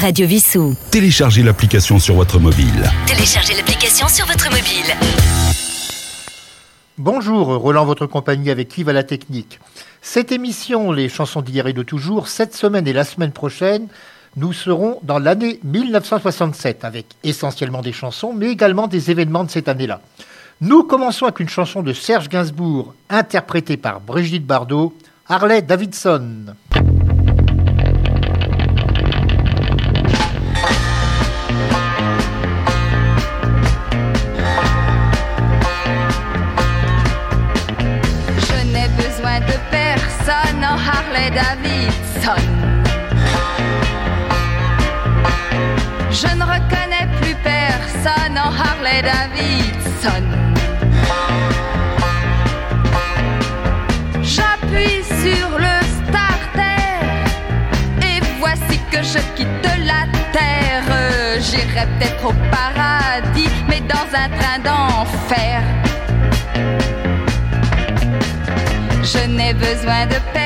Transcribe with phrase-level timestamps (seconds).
[0.00, 0.74] Radio Vissou.
[0.90, 2.90] Téléchargez l'application sur votre mobile.
[3.06, 4.96] Téléchargez l'application sur votre mobile.
[6.96, 9.60] Bonjour, Roland, votre compagnie avec Yves à la technique.
[10.00, 13.88] Cette émission, les chansons d'hier et de toujours, cette semaine et la semaine prochaine,
[14.36, 19.68] nous serons dans l'année 1967 avec essentiellement des chansons, mais également des événements de cette
[19.68, 20.00] année-là.
[20.62, 24.94] Nous commençons avec une chanson de Serge Gainsbourg, interprétée par Brigitte Bardot,
[25.28, 26.54] Harley Davidson.
[46.10, 50.24] Je ne reconnais plus personne en Harley Davidson.
[54.22, 56.92] J'appuie sur le starter
[58.02, 61.40] et voici que je quitte la terre.
[61.40, 65.62] J'irai peut-être au paradis, mais dans un train d'enfer.
[69.02, 70.39] Je n'ai besoin de personne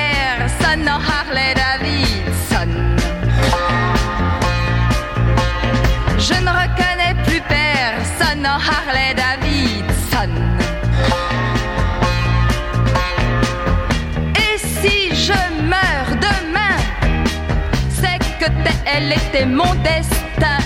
[18.86, 20.58] elle était mon destin.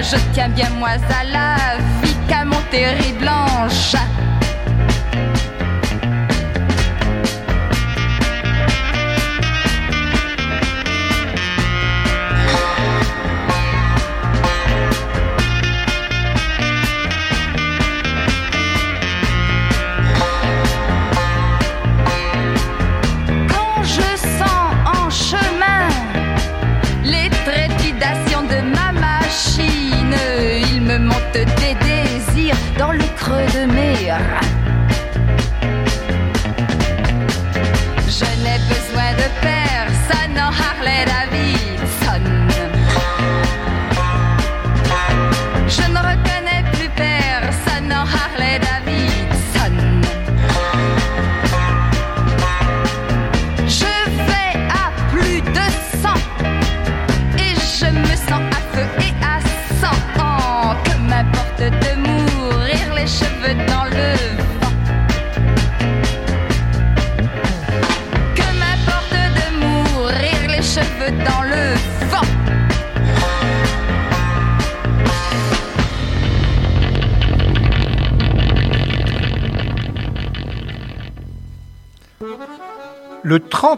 [0.00, 1.56] Je tiens bien moi à la
[2.02, 3.28] vie qu'à mon terrible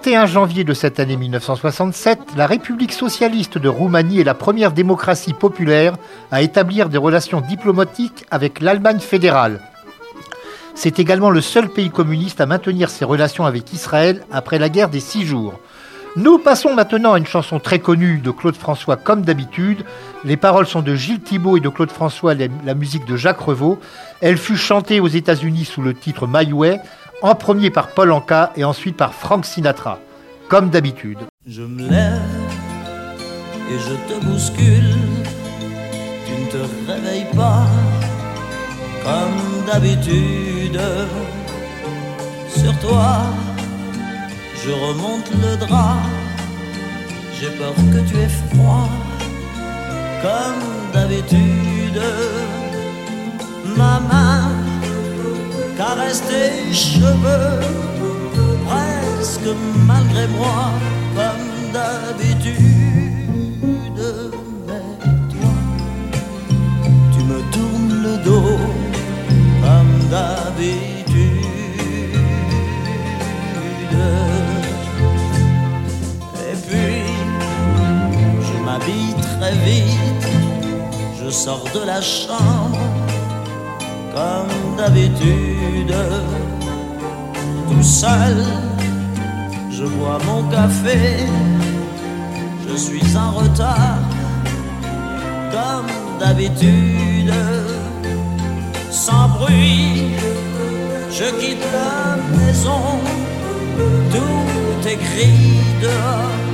[0.09, 5.35] 21 janvier de cette année 1967, la République socialiste de Roumanie est la première démocratie
[5.35, 5.97] populaire
[6.31, 9.61] à établir des relations diplomatiques avec l'Allemagne fédérale.
[10.75, 14.89] C'est également le seul pays communiste à maintenir ses relations avec Israël après la guerre
[14.89, 15.61] des six jours.
[16.17, 19.85] Nous passons maintenant à une chanson très connue de Claude François comme d'habitude.
[20.25, 23.79] Les paroles sont de Gilles Thibault et de Claude François, la musique de Jacques Revaux.
[24.23, 26.47] Elle fut chantée aux États-Unis sous le titre My
[27.23, 29.99] en premier par Paul Anka et ensuite par Frank Sinatra.
[30.49, 31.19] Comme d'habitude.
[31.47, 32.23] Je me lève
[33.71, 34.95] et je te bouscule.
[36.27, 37.67] Tu ne te réveilles pas
[39.05, 40.81] comme d'habitude.
[42.49, 43.19] Sur toi,
[44.65, 45.97] je remonte le drap.
[47.39, 48.89] J'ai peur que tu aies froid
[50.23, 52.03] comme d'habitude.
[53.77, 54.68] Ma main
[55.79, 57.61] caresse tes cheveux
[58.67, 59.51] presque
[59.87, 60.73] malgré moi,
[61.15, 62.57] comme d'habitude.
[64.67, 64.89] Mais
[65.33, 65.55] toi,
[67.13, 68.59] tu me tournes le dos,
[69.63, 71.47] comme d'habitude.
[76.51, 77.05] Et puis,
[78.47, 80.27] je m'habille très vite,
[81.23, 82.79] je sors de la chambre,
[84.13, 85.95] comme d'habitude
[87.69, 88.39] tout seul.
[89.71, 90.99] Je bois mon café,
[92.67, 93.99] je suis en retard,
[95.55, 95.91] comme
[96.21, 97.35] d'habitude.
[98.91, 100.15] Sans bruit,
[101.11, 102.83] je quitte la maison,
[104.13, 106.48] tout est gris dehors,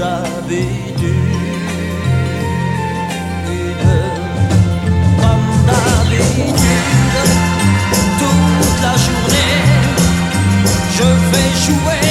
[0.00, 1.04] d'habitude,
[5.20, 6.64] comme d'habitude,
[8.18, 9.56] toute la journée,
[10.96, 12.09] je vais jouer.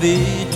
[0.00, 0.47] Comme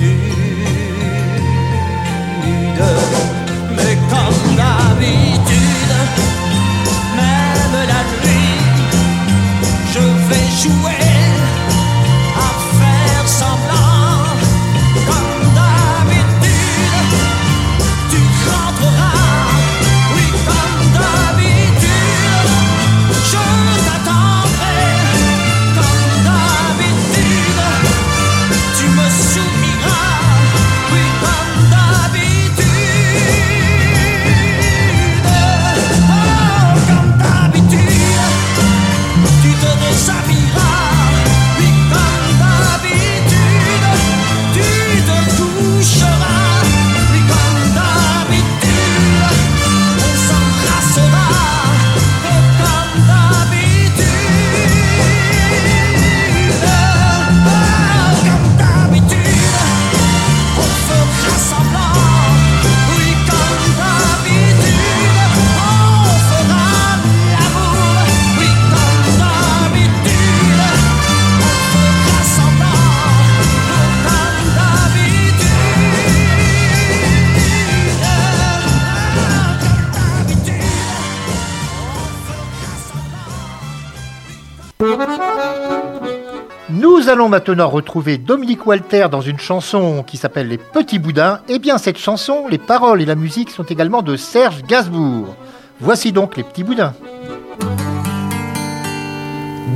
[87.12, 91.40] allons maintenant retrouver Dominique Walter dans une chanson qui s'appelle Les Petits Boudins.
[91.48, 95.36] Eh bien, cette chanson, les paroles et la musique sont également de Serge Gainsbourg.
[95.78, 96.94] Voici donc Les Petits Boudins.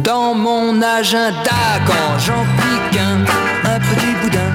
[0.03, 3.21] Dans mon agenda, quand j'en pique un,
[3.69, 4.53] un petit boudin,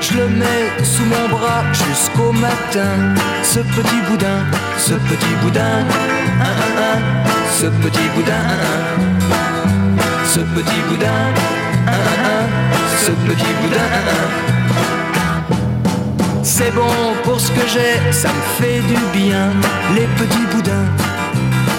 [0.00, 3.14] je le mets sous mon bras jusqu'au matin.
[3.42, 4.44] Ce petit boudin,
[4.78, 5.84] ce petit boudin,
[6.40, 6.98] un, un, un,
[7.50, 8.32] ce petit boudin,
[10.24, 11.34] ce petit boudin,
[13.04, 13.90] ce petit boudin.
[16.42, 19.50] C'est bon pour ce que j'ai, ça me fait du bien,
[19.94, 20.88] les petits boudins.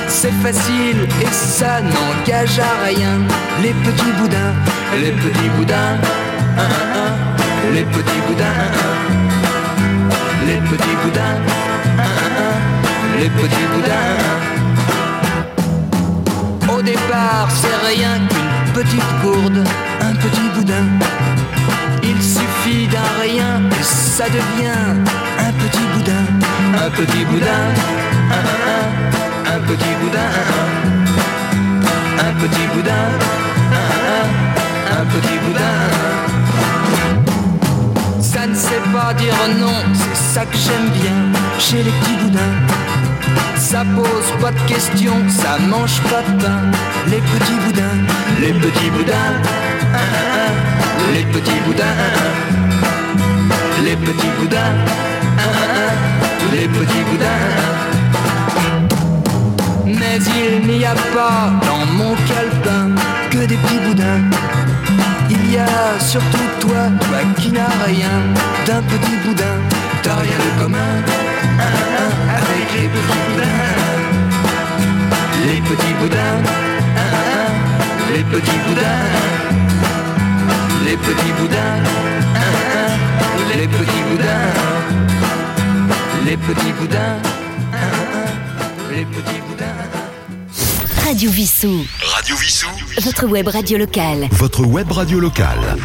[0.08, 3.18] C'est facile et ça n'engage à rien.
[3.62, 4.54] Les petits boudins,
[5.02, 5.98] les petits boudins,
[6.58, 8.72] un, les petits boudins,
[10.48, 11.40] les petits boudins,
[13.20, 14.18] les petits boudins.
[16.76, 19.64] Au départ, c'est rien qu'une petite gourde,
[20.02, 20.86] un petit boudin.
[22.04, 24.86] Il suffit d'un rien et ça devient
[25.48, 26.26] un petit boudin,
[26.86, 27.66] un petit boudin,
[28.38, 28.46] un,
[29.56, 30.30] un, petit boudin,
[30.60, 30.74] un,
[32.28, 33.08] un, petit boudin,
[34.14, 36.37] un, un petit boudin.
[38.58, 41.20] Sait pas dire non, c'est ça que j'aime bien
[41.60, 42.58] chez les petits boudins.
[43.56, 46.62] Ça pose pas de questions, ça mange pas de pain.
[47.08, 48.00] Les petits boudins,
[48.42, 49.34] les petits boudins,
[51.14, 51.86] les petits boudins,
[53.84, 54.76] les petits boudins,
[56.52, 57.48] les petits boudins.
[59.86, 62.96] Mais il n'y a pas dans mon calepin
[63.30, 64.37] que des petits boudins.
[66.00, 68.16] Surtout toi, toi qui n'as rien
[68.66, 69.58] d'un petit boudin.
[70.04, 73.66] T'as rien de commun un, un, un, avec les petits boudins.
[75.46, 76.40] Les petits boudins,
[78.14, 79.06] les petits boudins.
[80.86, 81.80] Les petits boudins,
[82.36, 84.54] un, un, un, les petits boudins.
[86.26, 87.20] Les petits boudins,
[88.92, 89.37] les petits boudins.
[91.08, 92.68] Radio Vissou, Radio Vissou,
[93.00, 94.28] votre web radio locale.
[94.34, 95.78] votre web radio locale.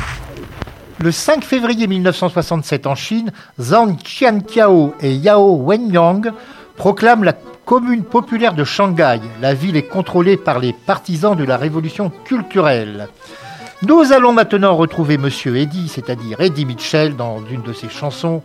[0.98, 6.32] Le 5 février 1967 en Chine, Zhang Qianqiao et Yao Wenyang
[6.74, 9.20] proclament la commune populaire de Shanghai.
[9.40, 13.06] La ville est contrôlée par les partisans de la révolution culturelle.
[13.82, 18.42] Nous allons maintenant retrouver Monsieur Eddie, c'est-à-dire Eddie Mitchell, dans une de ses chansons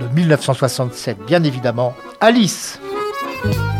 [0.00, 2.80] de 1967, bien évidemment, Alice.
[3.44, 3.79] Alice,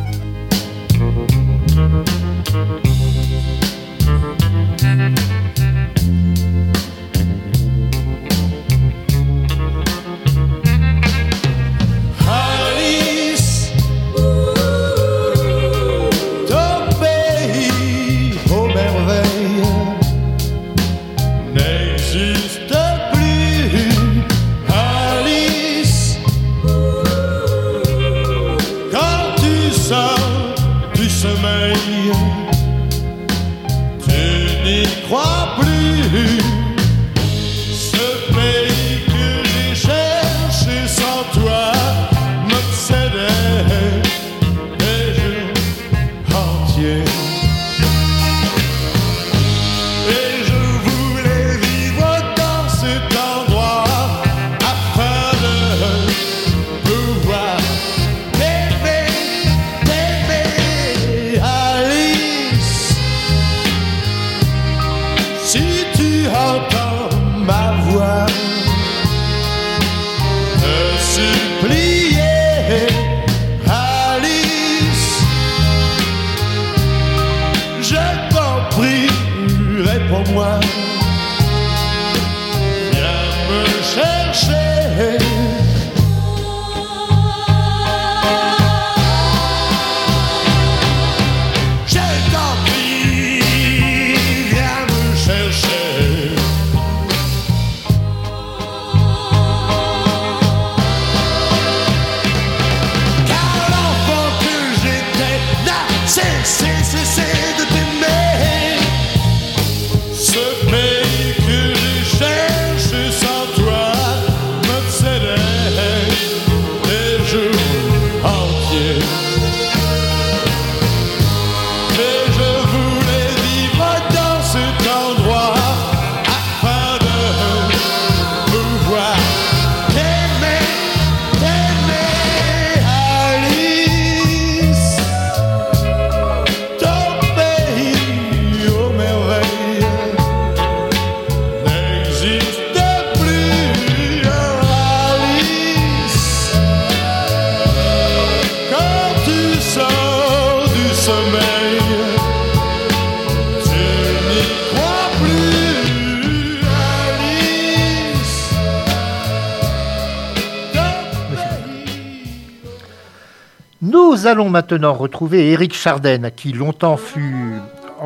[164.30, 167.54] allons maintenant retrouver Eric Charden, qui longtemps fut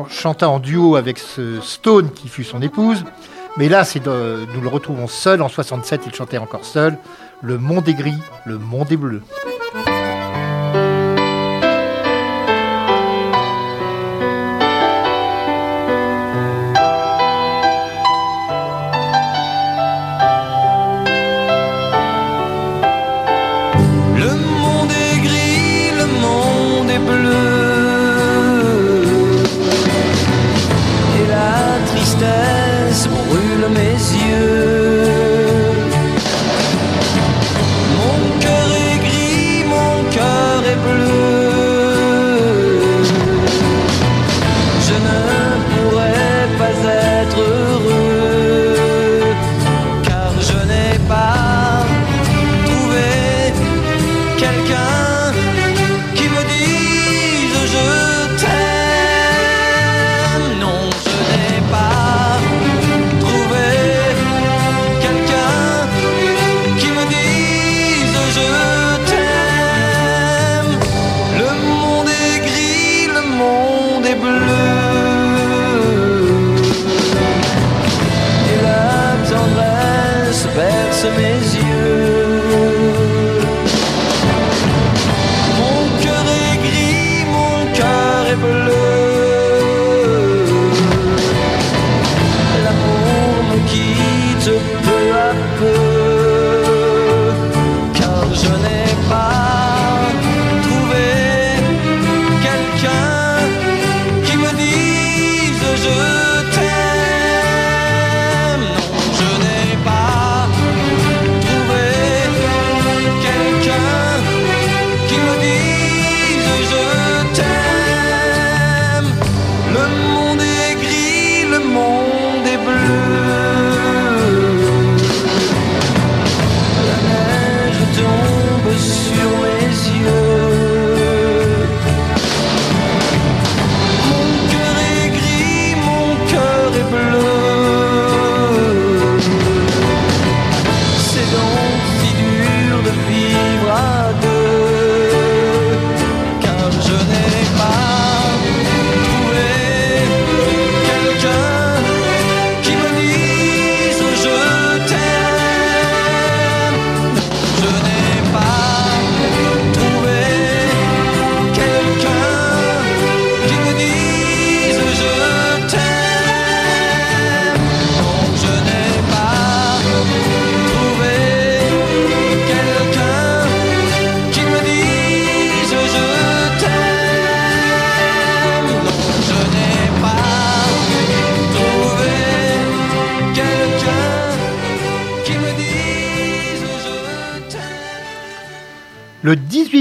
[0.09, 3.05] chanta en duo avec ce Stone qui fut son épouse.
[3.57, 5.41] Mais là, euh, nous le retrouvons seul.
[5.43, 6.97] En 67, il chantait encore seul.
[7.41, 9.21] Le monde est gris, le monde est bleu.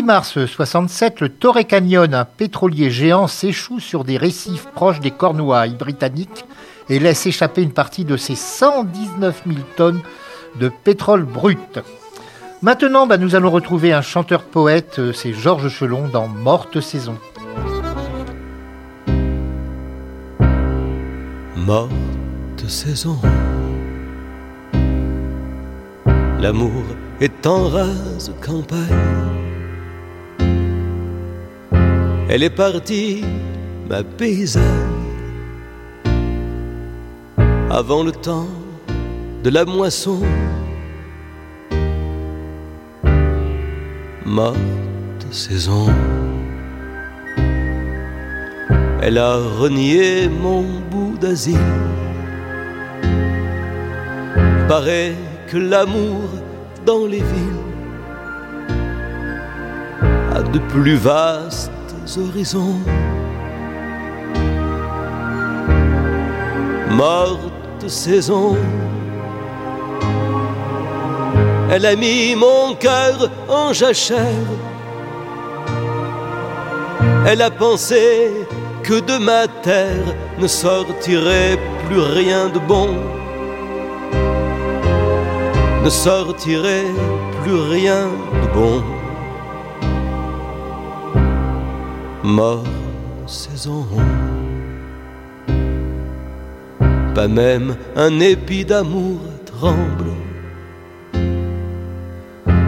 [0.04, 5.74] Mars 67, le Torrey Canyon, un pétrolier géant, s'échoue sur des récifs proches des Cornouailles
[5.74, 6.44] britanniques
[6.88, 10.02] et laisse échapper une partie de ses 119 000 tonnes
[10.60, 11.80] de pétrole brut.
[12.62, 17.18] Maintenant, bah, nous allons retrouver un chanteur-poète, euh, c'est Georges Chelon dans Morte Saison.
[21.56, 21.90] morte
[22.68, 23.18] saison.
[26.38, 26.84] L'amour
[27.20, 29.33] est en rase campagne.
[32.34, 33.22] Elle est partie,
[33.88, 34.64] ma paysanne,
[37.70, 38.48] avant le temps
[39.44, 40.18] de la moisson.
[44.26, 44.56] Morte
[45.30, 45.86] saison.
[49.00, 51.56] Elle a renié mon bout d'asile.
[54.66, 55.14] Paraît
[55.46, 56.28] que l'amour
[56.84, 57.64] dans les villes
[60.34, 61.70] a de plus vastes
[62.18, 62.80] horizons.
[66.90, 68.56] Morte saison.
[71.70, 74.48] Elle a mis mon cœur en jachère.
[77.26, 78.30] Elle a pensé
[78.82, 82.90] que de ma terre ne sortirait plus rien de bon,
[85.82, 86.92] ne sortirait
[87.42, 88.06] plus rien
[88.42, 88.93] de bon.
[92.24, 92.64] Mort
[93.26, 93.86] saison,
[97.14, 100.10] pas même un épi d'amour tremble,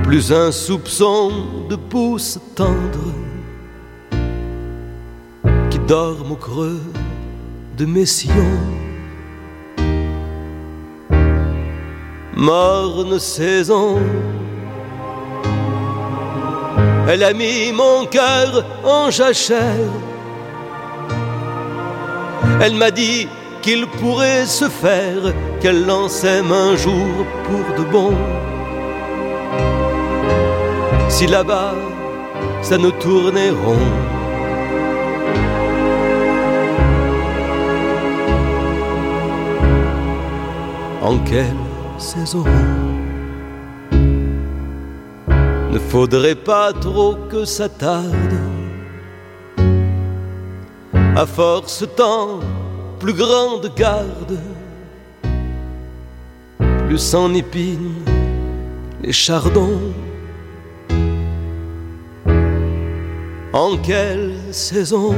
[0.04, 1.30] plus un soupçon
[1.68, 3.16] de pouce tendre
[5.86, 6.80] dorment au creux
[7.78, 8.60] de mes sillons.
[12.34, 13.98] Morne saison,
[17.08, 19.92] elle a mis mon cœur en jachère.
[22.60, 23.28] Elle m'a dit
[23.62, 28.14] qu'il pourrait se faire qu'elle en sème un jour pour de bon.
[31.08, 31.74] Si là-bas
[32.62, 34.16] ça nous tournait rond.
[41.06, 41.56] en quelle
[41.98, 42.44] saison?
[45.76, 48.32] Ne faudrait pas trop que ça tarde.
[51.14, 52.40] À force tant,
[52.98, 54.38] plus grande garde,
[56.88, 57.92] plus en épine
[59.02, 59.92] les chardons.
[63.52, 65.14] En quelle saison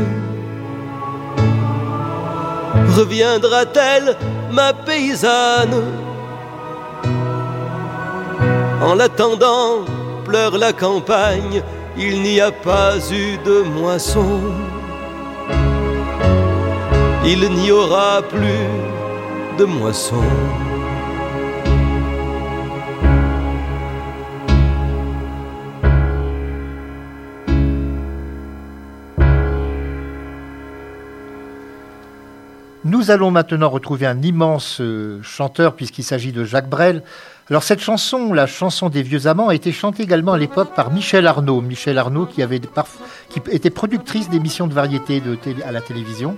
[2.96, 4.16] reviendra-t-elle
[4.50, 5.84] ma paysanne?
[8.82, 9.84] En l'attendant,
[10.28, 11.62] pleure la campagne,
[11.96, 14.42] il n'y a pas eu de moisson.
[17.24, 18.68] Il n'y aura plus
[19.58, 20.22] de moisson.
[32.84, 37.02] Nous allons maintenant retrouver un immense euh, chanteur puisqu'il s'agit de Jacques Brel.
[37.50, 40.92] Alors cette chanson, la chanson des vieux amants, a été chantée également à l'époque par
[40.92, 41.62] Michel Arnaud.
[41.62, 42.60] Michel Arnaud qui, avait
[43.50, 45.22] était productrice d'émissions de variété
[45.64, 46.36] à la télévision.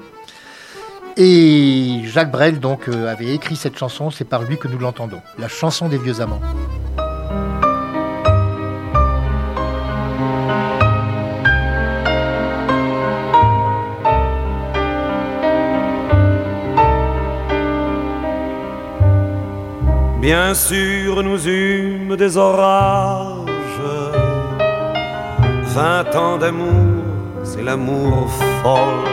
[1.16, 5.20] Et Jacques Brel donc euh, avait écrit cette chanson, c'est par lui que nous l'entendons.
[5.38, 6.40] La chanson des vieux amants.
[20.20, 23.38] Bien sûr, nous eûmes des orages.
[25.74, 27.02] Vingt ans d'amour,
[27.42, 28.28] c'est l'amour
[28.62, 29.08] folle.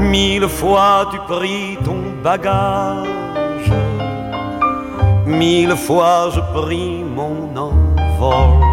[0.00, 3.72] Mille fois tu pris ton bagage.
[5.26, 8.66] Mille fois je pris mon envol.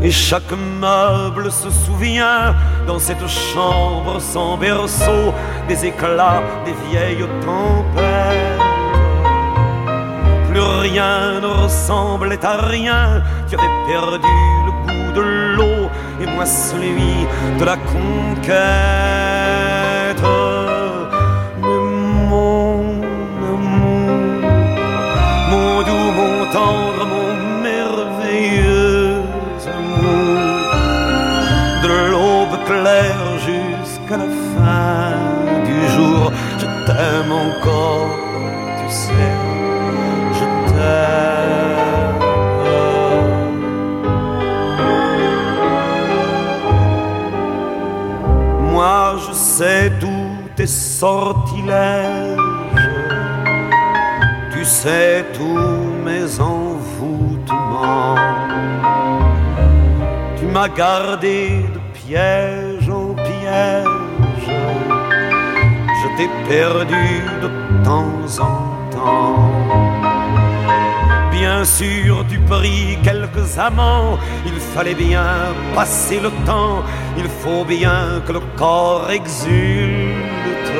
[0.00, 2.54] Et chaque meuble se souvient
[2.86, 5.32] dans cette chambre sans berceau
[5.68, 8.60] des éclats des vieilles tempêtes.
[10.50, 14.28] Plus rien ne ressemblait à rien, tu avais perdu
[14.66, 15.20] le goût de
[15.56, 17.26] l'eau et moi celui
[17.58, 19.33] de la conquête.
[37.46, 38.08] encore,
[38.78, 39.34] tu sais,
[40.38, 42.24] je t'aime.
[48.72, 50.22] Moi, je sais d'où
[50.56, 52.38] tes sortilèges,
[54.52, 58.16] tu sais tous mes envoûtements.
[60.38, 63.93] Tu m'as gardé de piège en piège
[66.16, 67.48] t'ai perdu de
[67.84, 68.56] temps en
[68.90, 69.54] temps.
[71.32, 75.26] Bien sûr, tu pris quelques amants, il fallait bien
[75.74, 76.82] passer le temps,
[77.18, 80.74] il faut bien que le corps exulte.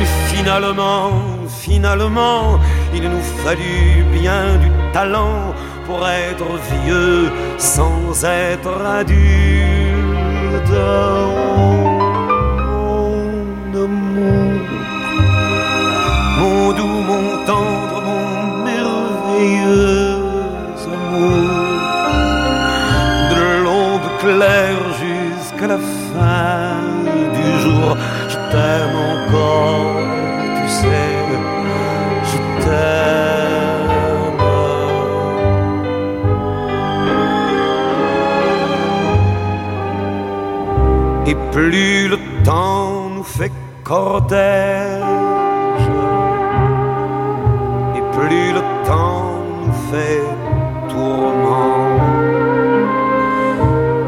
[0.00, 1.10] Et finalement,
[1.48, 2.58] finalement,
[2.94, 5.54] il nous fallut bien du talent
[5.86, 9.16] pour être vieux sans être adulte.
[16.76, 18.24] Doux, mon tendre, mon
[18.64, 20.26] merveilleux
[20.94, 21.50] amour.
[23.32, 25.80] De l'aube claire jusqu'à la
[26.12, 26.80] fin
[27.38, 27.88] du jour,
[28.32, 29.96] je t'aime encore,
[30.56, 31.14] tu sais,
[32.30, 33.16] je t'aime.
[41.28, 45.05] Et plus le temps nous fait cortège,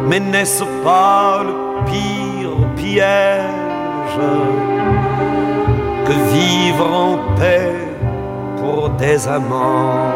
[0.09, 4.21] Mais n'est-ce pas le pire piège
[6.07, 7.75] que vivre en paix
[8.57, 10.15] pour des amants?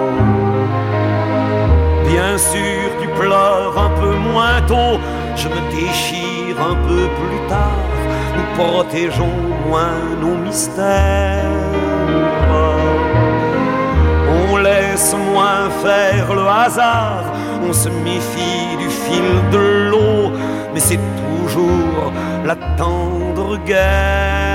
[2.08, 4.98] Bien sûr, tu pleures un peu moins tôt,
[5.36, 7.88] je me déchire un peu plus tard,
[8.36, 11.50] nous protégeons moins nos mystères.
[14.50, 17.24] On laisse moins faire le hasard,
[17.68, 20.32] on se méfie du fil de l'eau,
[20.72, 22.12] mais c'est toujours
[22.44, 24.51] la tendre guerre.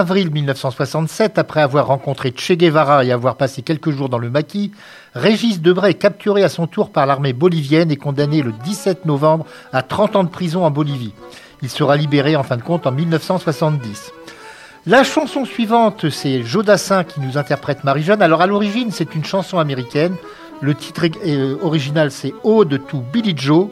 [0.00, 4.72] Avril 1967, après avoir rencontré Che Guevara et avoir passé quelques jours dans le maquis,
[5.14, 9.44] Régis Debray est capturé à son tour par l'armée bolivienne et condamné le 17 novembre
[9.74, 11.12] à 30 ans de prison en Bolivie.
[11.60, 14.10] Il sera libéré en fin de compte en 1970.
[14.86, 18.22] La chanson suivante, c'est Jodassin qui nous interprète Marie-Jeanne.
[18.22, 20.16] Alors à l'origine, c'est une chanson américaine.
[20.62, 23.68] Le titre euh, original, c'est Ode to Billy Joe.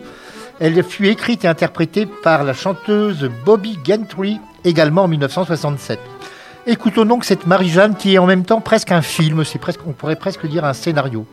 [0.61, 4.39] Elle fut écrite et interprétée par la chanteuse Bobby Gentry,
[4.69, 5.99] également en 1967.
[6.67, 9.93] Écoutons donc cette Marie-Jeanne qui est en même temps presque un film, c'est presque, on
[9.93, 11.27] pourrait presque dire un scénario.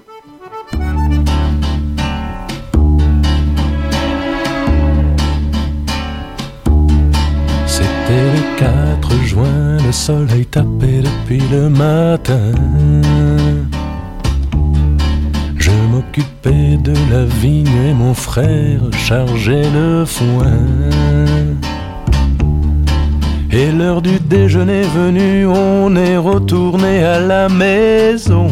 [7.67, 12.51] C'était le 4 juin, le soleil tapait depuis le matin.
[15.57, 20.59] Je m'occupais de la vigne et mon frère chargeait le foin.
[23.57, 28.47] Et l'heure du déjeuner venue, on est retourné à la maison.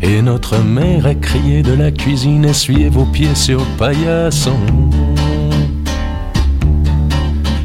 [0.00, 4.54] Et notre mère a crié de la cuisine, essuyez vos pieds sur le paillasson.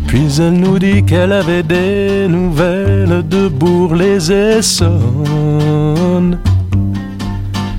[0.08, 6.40] Puis elle nous dit qu'elle avait des nouvelles de Bourg-les-Essonnes.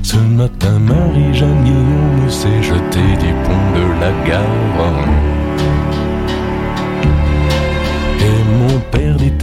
[0.05, 5.28] Ce matin, Marie-Jeanne Guillaume s'est jetée du pont de la Garonne.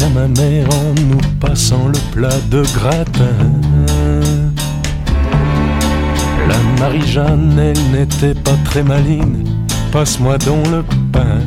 [0.01, 3.38] À ma mère en nous passant le plat de gratin.
[6.47, 9.43] La Marie-Jeanne, elle n'était pas très maline,
[9.91, 11.39] passe-moi donc le pain.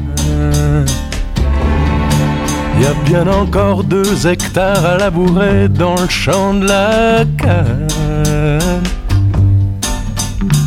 [2.81, 7.89] Y a bien encore deux hectares à labourer dans le champ de la canne.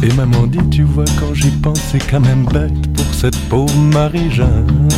[0.04, 3.76] Et maman dit, tu vois, quand j'y pense, c'est quand même bête pour cette pauvre
[3.78, 4.90] Marie-Jeanne.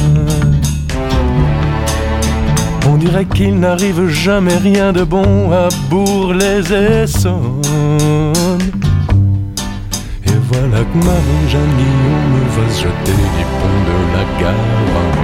[2.88, 7.62] On dirait qu'il n'arrive jamais rien de bon à Bourg-les-Essonnes.
[10.26, 15.24] Et voilà que Marie-Jeanne Guillaume va se jeter du pont de la Garonne.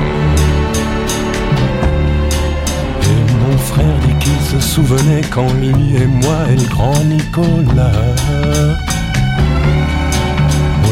[3.04, 8.16] Et mon frère dit qu'il se souvenait quand lui et moi et le grand Nicolas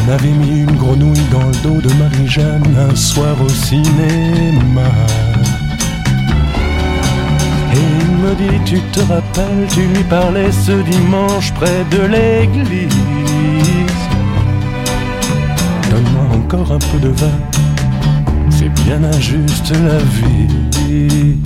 [0.08, 4.88] on avait mis une grenouille dans le dos de Marie-Jeanne un soir au cinéma.
[8.66, 12.92] Tu te rappelles, tu lui parlais ce dimanche près de l'église.
[15.90, 17.38] Donne-moi encore un peu de vin,
[18.50, 21.38] c'est bien injuste la vie.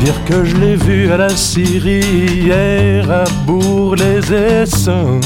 [0.00, 5.22] Dire que je l'ai vu à la Syrie hier à Bourg-les-Essonnes.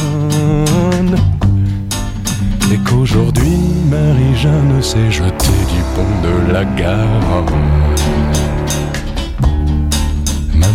[2.72, 3.58] Et qu'aujourd'hui,
[3.90, 8.35] Marie-Jeanne s'est jetée du pont de la Garonne.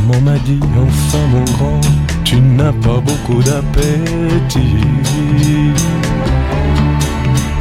[0.08, 1.82] Maman m'a dit, enfin mon grand,
[2.24, 4.62] tu n'as pas beaucoup d'appétit.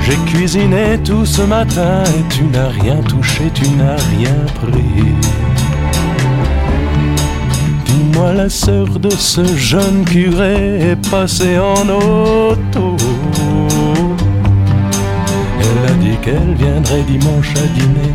[0.03, 5.15] J'ai cuisiné tout ce matin et tu n'as rien touché, tu n'as rien pris.
[7.85, 12.97] Dis-moi, la sœur de ce jeune curé est passée en auto.
[15.61, 18.15] Elle a dit qu'elle viendrait dimanche à dîner,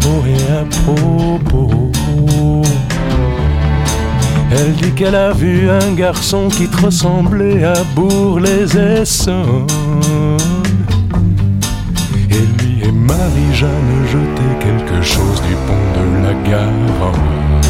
[0.00, 1.90] pour et à propos.
[4.56, 9.66] Elle dit qu'elle a vu un garçon qui te ressemblait à Bourg-les-Essonnes.
[12.30, 17.60] Et lui et Marie-Jeanne jetaient quelque chose du pont de la Garonne.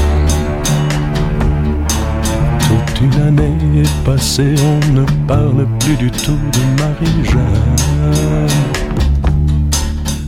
[2.68, 8.48] Toute une année est passée, on ne parle plus du tout de Marie-Jeanne.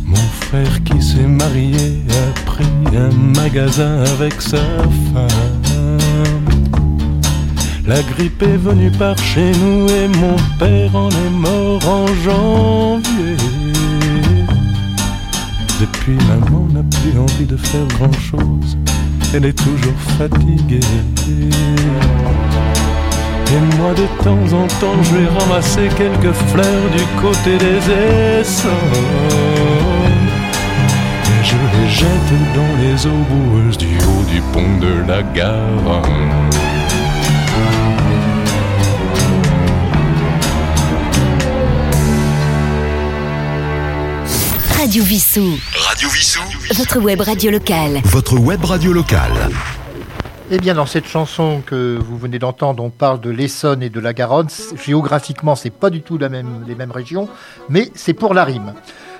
[0.07, 4.57] Mon frère qui s'est marié a pris un magasin avec sa
[5.13, 5.66] femme.
[7.87, 13.37] La grippe est venue par chez nous et mon père en est mort en janvier.
[15.79, 18.77] Depuis maman n'a plus envie de faire grand chose,
[19.33, 20.81] elle est toujours fatiguée.
[23.49, 28.73] Et moi de temps en temps je vais ramasser quelques fleurs du côté des Essonnes.
[31.25, 36.46] Et je les jette dans les eaux boueuses du haut du pont de la Garonne.
[44.97, 45.59] Radio Vissou.
[45.75, 46.41] Radio Vissou.
[46.73, 48.01] Votre web radio locale.
[48.07, 49.51] Votre web radio locale.
[50.51, 54.01] Eh bien, dans cette chanson que vous venez d'entendre, on parle de l'Essonne et de
[54.01, 54.49] la Garonne.
[54.83, 57.29] Géographiquement, c'est pas du tout la même, les mêmes régions,
[57.69, 58.73] mais c'est pour la rime.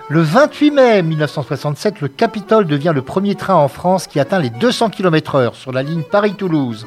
[0.09, 4.49] Le 28 mai 1967, le Capitole devient le premier train en France qui atteint les
[4.49, 6.87] 200 km/h sur la ligne Paris-Toulouse.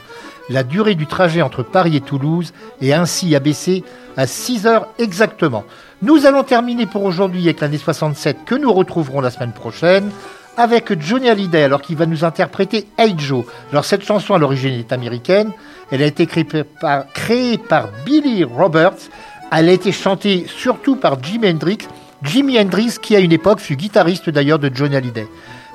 [0.50, 3.84] La durée du trajet entre Paris et Toulouse est ainsi abaissée
[4.18, 5.64] à 6 heures exactement.
[6.02, 10.12] Nous allons terminer pour aujourd'hui avec l'année 67 que nous retrouverons la semaine prochaine
[10.56, 13.44] avec Johnny Hallyday, alors qu'il va nous interpréter Hey Joe.
[13.74, 15.52] Alors cette chanson à l'origine est américaine,
[15.92, 19.10] elle a été créée par, créée par Billy Roberts,
[19.52, 21.80] elle a été chantée surtout par Jimi Hendrix,
[22.24, 25.28] Jimi Hendrix qui à une époque fut guitariste d'ailleurs de Johnny Hallyday.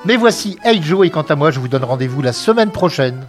[0.05, 3.27] Mais voici Hey Joe et quant à moi je vous donne rendez-vous la semaine prochaine.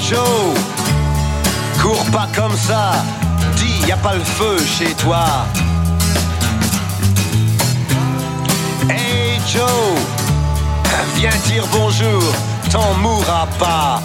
[0.00, 0.54] Joe,
[1.82, 2.92] cours pas comme ça,
[3.56, 5.24] dis y a pas le feu chez toi.
[8.88, 9.68] Hey Joe,
[11.16, 12.22] viens dire bonjour,
[12.70, 14.00] t'en mourras pas.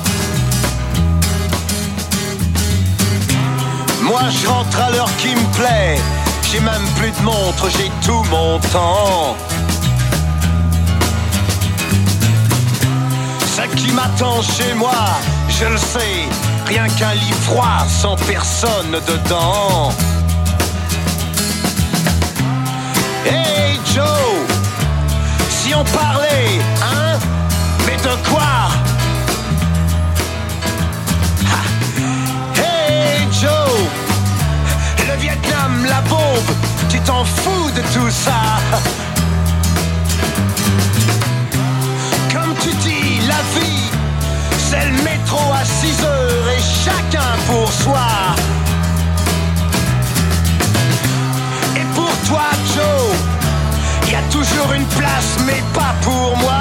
[4.01, 5.99] Moi je rentre à l'heure qui me plaît,
[6.51, 9.36] j'ai même plus de montre, j'ai tout mon temps.
[13.56, 15.19] Ce qui m'attend chez moi,
[15.62, 16.28] je le sais,
[16.65, 19.91] rien qu'un lit froid sans personne dedans.
[23.26, 24.06] Hey Joe,
[25.50, 27.19] si on parlait, hein,
[27.86, 28.71] mais de quoi?
[32.56, 33.52] Hey Joe,
[35.08, 36.56] le Vietnam, la bombe,
[36.89, 38.41] tu t'en fous de tout ça?
[42.34, 43.90] Comme tu dis, la vie,
[44.71, 48.07] c'est le métro à 6 heures et chacun pour soi.
[51.75, 56.61] Et pour toi, Joe, y a toujours une place, mais pas pour moi.